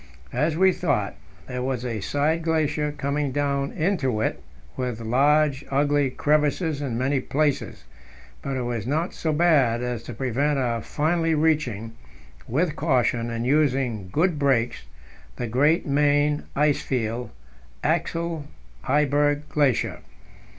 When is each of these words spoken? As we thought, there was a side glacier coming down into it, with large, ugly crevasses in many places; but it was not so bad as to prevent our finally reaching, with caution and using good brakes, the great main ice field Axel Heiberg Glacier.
As 0.33 0.57
we 0.57 0.71
thought, 0.71 1.13
there 1.45 1.61
was 1.61 1.85
a 1.85 1.99
side 2.01 2.41
glacier 2.41 2.91
coming 2.91 3.31
down 3.31 3.71
into 3.71 4.19
it, 4.19 4.41
with 4.75 4.99
large, 4.99 5.63
ugly 5.69 6.09
crevasses 6.09 6.81
in 6.81 6.97
many 6.97 7.19
places; 7.19 7.83
but 8.41 8.57
it 8.57 8.63
was 8.63 8.87
not 8.87 9.13
so 9.13 9.31
bad 9.31 9.83
as 9.83 10.01
to 10.01 10.13
prevent 10.15 10.57
our 10.57 10.81
finally 10.81 11.35
reaching, 11.35 11.91
with 12.47 12.75
caution 12.75 13.29
and 13.29 13.45
using 13.45 14.09
good 14.11 14.39
brakes, 14.39 14.85
the 15.35 15.45
great 15.45 15.85
main 15.85 16.45
ice 16.55 16.81
field 16.81 17.29
Axel 17.83 18.47
Heiberg 18.85 19.47
Glacier. 19.49 19.99